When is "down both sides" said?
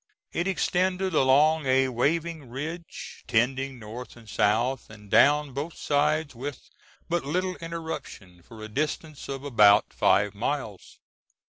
5.11-6.33